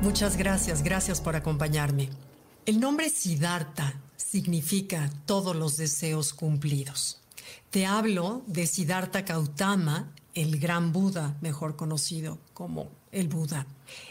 [0.00, 2.10] Muchas gracias, gracias por acompañarme.
[2.66, 7.20] El nombre Siddhartha significa todos los deseos cumplidos.
[7.70, 13.66] Te hablo de Siddhartha Gautama, el gran Buda, mejor conocido como el Buda.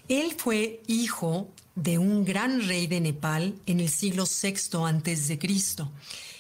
[0.08, 5.40] Él fue hijo de un gran rey de Nepal en el siglo VI antes de
[5.40, 5.92] Cristo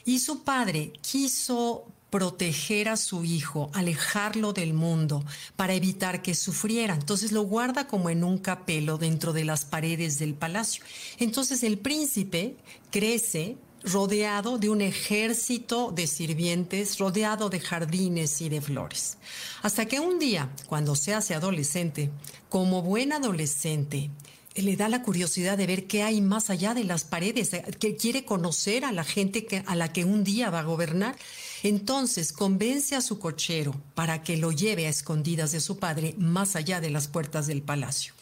[0.05, 5.25] y su padre quiso proteger a su hijo, alejarlo del mundo
[5.55, 6.93] para evitar que sufriera.
[6.93, 10.83] Entonces lo guarda como en un capelo dentro de las paredes del palacio.
[11.17, 12.55] Entonces el príncipe
[12.91, 19.17] crece rodeado de un ejército de sirvientes, rodeado de jardines y de flores.
[19.63, 22.11] Hasta que un día, cuando se hace adolescente,
[22.47, 24.11] como buen adolescente,
[24.53, 28.23] le da la curiosidad de ver qué hay más allá de las paredes, que quiere
[28.23, 31.15] conocer a la gente que, a la que un día va a gobernar.
[31.63, 36.55] Entonces convence a su cochero para que lo lleve a escondidas de su padre más
[36.55, 38.13] allá de las puertas del palacio.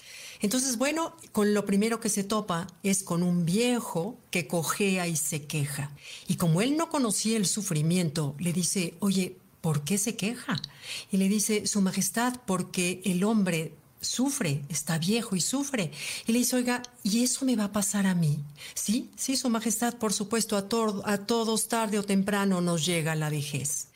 [0.41, 5.15] Entonces, bueno, con lo primero que se topa es con un viejo que cojea y
[5.15, 5.91] se queja.
[6.27, 10.59] Y como él no conocía el sufrimiento, le dice, oye, ¿por qué se queja?
[11.11, 15.91] Y le dice, Su Majestad, porque el hombre sufre, está viejo y sufre.
[16.27, 18.40] Y le dice, oiga, ¿y eso me va a pasar a mí?
[18.74, 23.29] Sí, sí, Su Majestad, por supuesto, a, a todos tarde o temprano nos llega la
[23.29, 23.88] vejez.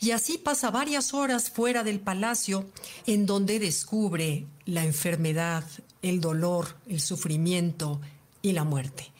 [0.00, 2.70] Y así pasa varias horas fuera del palacio
[3.06, 5.64] en donde descubre la enfermedad,
[6.02, 8.00] el dolor, el sufrimiento
[8.42, 9.10] y la muerte.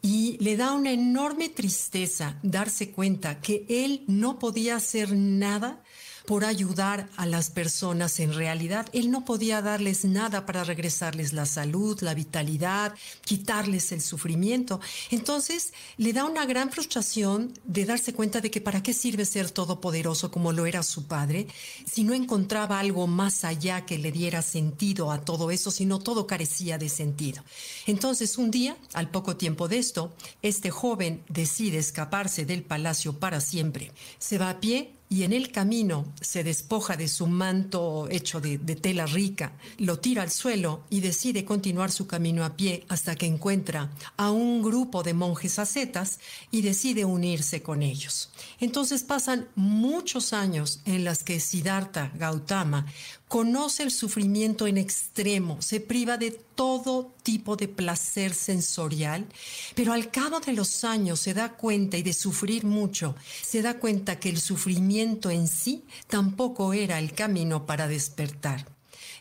[0.00, 5.82] Y le da una enorme tristeza darse cuenta que él no podía hacer nada
[6.26, 8.86] por ayudar a las personas en realidad.
[8.92, 14.80] Él no podía darles nada para regresarles la salud, la vitalidad, quitarles el sufrimiento.
[15.10, 19.50] Entonces le da una gran frustración de darse cuenta de que para qué sirve ser
[19.50, 21.46] todopoderoso como lo era su padre
[21.86, 26.26] si no encontraba algo más allá que le diera sentido a todo eso, sino todo
[26.26, 27.42] carecía de sentido.
[27.86, 33.40] Entonces un día, al poco tiempo de esto, este joven decide escaparse del palacio para
[33.40, 33.92] siempre.
[34.18, 38.56] Se va a pie y en el camino se despoja de su manto hecho de,
[38.56, 43.26] tela rica, lo tira al suelo y decide continuar su camino a pie hasta que
[43.26, 46.18] encuentra a un grupo de monjes ascetas
[46.50, 48.30] y decide unirse con ellos.
[48.58, 52.86] Entonces pasan muchos años en las que Siddhartha Gautama
[53.32, 59.24] conoce el sufrimiento en extremo, se priva de todo tipo de placer sensorial,
[59.74, 63.78] pero al cabo de los años se da cuenta y de sufrir mucho, se da
[63.78, 68.66] cuenta que el sufrimiento en sí tampoco era el camino para despertar.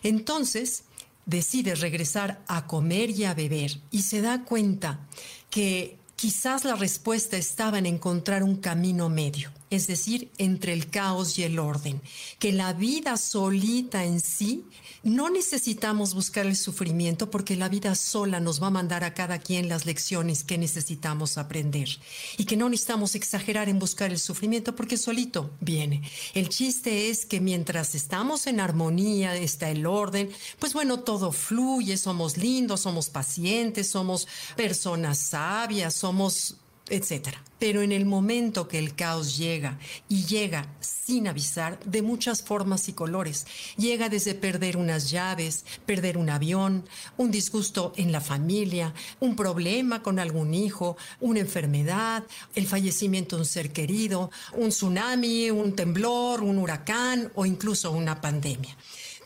[0.04, 0.84] Entonces
[1.26, 5.08] decide regresar a comer y a beber y se da cuenta
[5.50, 11.40] que quizás la respuesta estaba en encontrar un camino medio es decir, entre el caos
[11.40, 12.02] y el orden,
[12.38, 14.66] que la vida solita en sí,
[15.04, 19.40] no necesitamos buscar el sufrimiento porque la vida sola nos va a mandar a cada
[19.40, 21.90] quien las lecciones que necesitamos aprender
[22.38, 26.04] y que no necesitamos exagerar en buscar el sufrimiento porque solito viene.
[26.36, 31.98] El chiste es que mientras estamos en armonía, está el orden, pues bueno, todo fluye,
[31.98, 36.58] somos lindos, somos pacientes, somos personas sabias, somos
[36.90, 37.44] etcétera.
[37.60, 39.78] Pero en el momento que el caos llega
[40.10, 43.46] y llega sin avisar de muchas formas y colores,
[43.78, 46.86] llega desde perder unas llaves, perder un avión,
[47.18, 52.24] un disgusto en la familia, un problema con algún hijo, una enfermedad,
[52.56, 58.22] el fallecimiento de un ser querido, un tsunami, un temblor, un huracán o incluso una
[58.22, 58.76] pandemia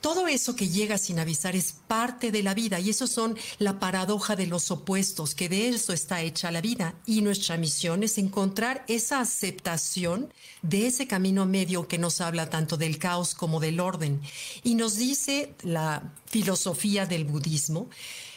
[0.06, 3.80] todo eso que llega sin avisar es parte de la vida y eso son la
[3.80, 6.94] paradoja de los opuestos, que de eso está hecha la vida.
[7.08, 12.78] Y nuestra misión es encontrar esa aceptación de ese camino medio que nos habla tanto
[12.78, 14.22] del caos como del orden.
[14.62, 17.90] Y nos dice la filosofía del budismo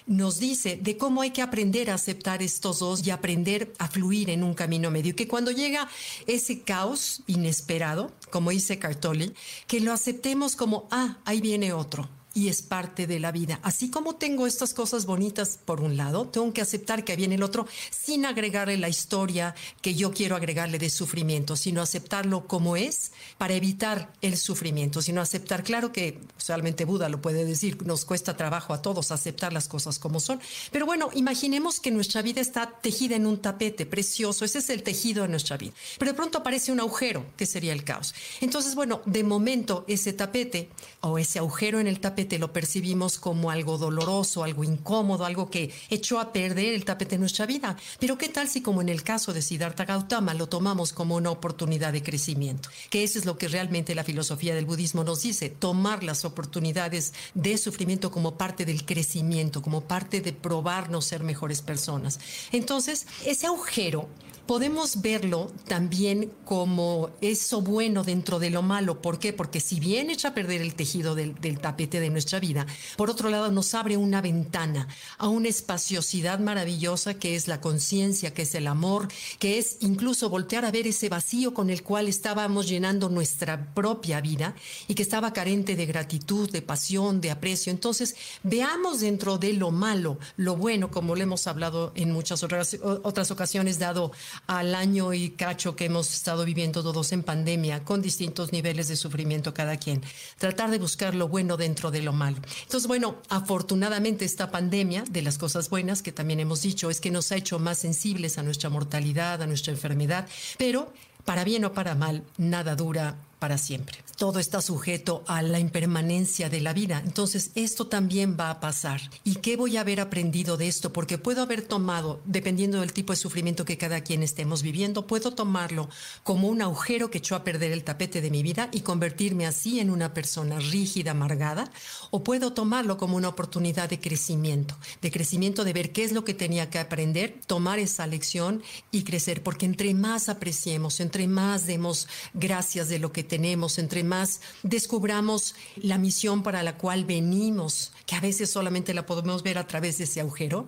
[0.09, 4.31] nos dice de cómo hay que aprender a aceptar estos dos y aprender a fluir
[4.31, 5.15] en un camino medio.
[5.15, 5.89] Que cuando llega
[6.27, 9.33] ese caos inesperado, como dice Cartoli,
[9.67, 12.09] que lo aceptemos como, ah, ahí viene otro
[12.39, 13.59] y es parte de la vida.
[13.65, 17.43] Así como tengo estas cosas bonitas por un lado, tengo que aceptar que viene el
[17.43, 23.11] otro sin agregarle la historia que yo quiero agregarle de sufrimiento, sino aceptarlo como es
[23.39, 28.37] para evitar el sufrimiento, sino aceptar, claro que solamente Buda lo puede decir, nos cuesta
[28.37, 32.71] trabajo a todos aceptar las cosas como son, pero bueno, imaginemos que nuestra vida está
[32.81, 36.39] tejida en un tapete precioso, ese es el tejido de nuestra vida, pero de pronto
[36.39, 38.15] aparece un agujero, que sería el caos.
[38.41, 40.69] Entonces, bueno, de momento ese tapete
[41.01, 45.49] o ese agujero en el tapete normalmente lo percibimos como algo doloroso, algo incómodo, algo
[45.49, 47.77] que echó a perder el tapete de nuestra vida.
[47.99, 51.31] Pero ¿qué tal si como en el caso de Siddhartha Gautama lo tomamos como una
[51.31, 52.69] oportunidad de crecimiento?
[52.91, 57.15] Que eso es lo que realmente la filosofía del budismo nos dice, tomar las oportunidades
[57.35, 62.21] de sufrimiento como parte del crecimiento, como parte de probarnos ser mejores personas.
[62.53, 64.09] Entonces, ese agujero
[64.49, 69.03] podemos verlo también como eso bueno dentro de lo malo.
[69.03, 69.35] ¿Por qué?
[69.35, 72.67] Porque si bien echa a perder el tejido del, tapete de nuestra vida,
[72.97, 74.89] por otro lado nos abre una ventana
[75.19, 79.07] a una espaciosidad maravillosa que es la conciencia, que es el amor,
[79.39, 84.21] que es incluso voltear a ver ese vacío con el cual estábamos llenando nuestra propia
[84.21, 84.57] vida
[84.89, 87.71] y que estaba carente de gratitud, de pasión, de aprecio.
[87.71, 92.77] Entonces, veamos dentro de lo malo, lo bueno, como lo hemos hablado en muchas otras,
[92.83, 94.11] otras ocasiones, dado
[94.49, 98.97] al año y cacho que hemos estado viviendo todos en pandemia, con distintos niveles de
[98.97, 100.03] sufrimiento cada quien.
[100.39, 102.39] Tratar de buscar lo bueno dentro de lo malo.
[102.63, 107.11] Entonces, bueno, afortunadamente esta pandemia, de las cosas buenas que también hemos dicho, es que
[107.11, 110.93] nos ha hecho más sensibles a nuestra mortalidad, a nuestra enfermedad, pero
[111.25, 113.99] para bien o para mal, nada dura para siempre.
[114.17, 117.01] Todo está sujeto a la impermanencia de la vida.
[117.05, 119.01] Entonces, esto también va a pasar.
[119.23, 120.93] ¿Y qué voy a haber aprendido de esto?
[120.93, 125.33] Porque puedo haber tomado, dependiendo del tipo de sufrimiento que cada quien estemos viviendo, puedo
[125.35, 125.89] tomarlo
[126.25, 129.79] como un agujero que echó a perder el tapete de mi vida y convertirme así
[129.79, 131.71] en una persona rígida, amargada,
[132.11, 136.25] o puedo tomarlo como una oportunidad de crecimiento, de crecimiento de ver qué es lo
[136.25, 141.67] que tenía que aprender, tomar esa lección y crecer, porque entre más apreciemos, entre más
[141.67, 147.93] demos gracias de lo que tenemos, entre más descubramos la misión para la cual venimos,
[148.07, 150.67] que a veces solamente la podemos ver a través de ese agujero,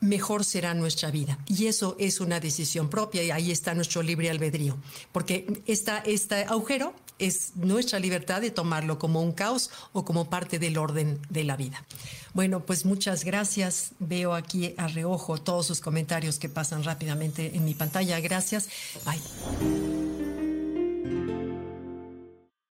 [0.00, 1.38] mejor será nuestra vida.
[1.46, 4.76] Y eso es una decisión propia y ahí está nuestro libre albedrío,
[5.12, 10.58] porque esta, este agujero es nuestra libertad de tomarlo como un caos o como parte
[10.58, 11.84] del orden de la vida.
[12.34, 13.92] Bueno, pues muchas gracias.
[13.98, 18.20] Veo aquí a reojo todos sus comentarios que pasan rápidamente en mi pantalla.
[18.20, 18.68] Gracias.
[19.06, 20.05] Bye.